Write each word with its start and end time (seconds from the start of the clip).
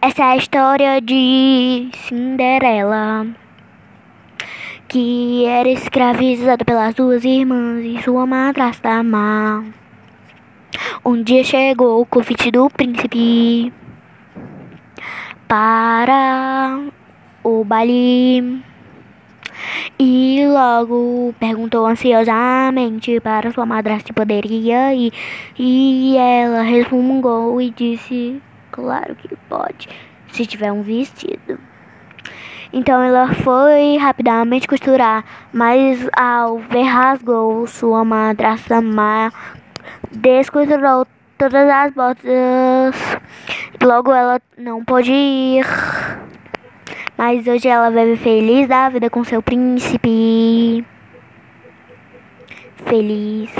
Essa 0.00 0.22
é 0.22 0.26
a 0.26 0.36
história 0.36 1.00
de 1.00 1.88
Cinderela, 2.06 3.26
que 4.86 5.46
era 5.46 5.68
escravizada 5.70 6.64
pelas 6.64 6.94
duas 6.94 7.24
irmãs 7.24 7.82
e 7.82 8.02
sua 8.02 8.26
madrasta 8.26 9.02
má. 9.02 9.64
Um 11.04 11.22
dia 11.22 11.42
chegou 11.42 12.02
o 12.02 12.06
convite 12.06 12.50
do 12.50 12.68
príncipe 12.68 13.72
para 15.48 16.78
o 17.42 17.64
baile. 17.64 18.62
E 19.98 20.44
logo 20.46 21.34
perguntou 21.40 21.86
ansiosamente 21.86 23.18
para 23.20 23.50
sua 23.50 23.64
madrasta 23.64 24.08
se 24.08 24.12
poderia 24.12 24.94
ir. 24.94 25.12
E 25.58 26.16
ela 26.18 26.62
resmungou 26.62 27.60
e 27.62 27.70
disse: 27.70 28.42
Claro 28.76 29.16
que 29.16 29.34
pode, 29.48 29.88
se 30.28 30.44
tiver 30.44 30.70
um 30.70 30.82
vestido. 30.82 31.58
Então 32.70 33.02
ela 33.02 33.32
foi 33.32 33.96
rapidamente 33.96 34.68
costurar, 34.68 35.24
mas 35.50 36.06
ao 36.14 36.58
ver 36.58 36.82
rasgou 36.82 37.66
sua 37.66 38.04
madrasta 38.04 38.82
má, 38.82 39.32
descosturou 40.12 41.06
todas 41.38 41.70
as 41.70 41.94
botas. 41.94 43.18
Logo 43.82 44.12
ela 44.12 44.42
não 44.58 44.84
pôde 44.84 45.10
ir. 45.10 45.64
Mas 47.16 47.46
hoje 47.46 47.66
ela 47.68 47.90
vive 47.90 48.18
feliz 48.18 48.68
da 48.68 48.90
vida 48.90 49.08
com 49.08 49.24
seu 49.24 49.40
príncipe. 49.40 50.84
Feliz. 52.84 53.50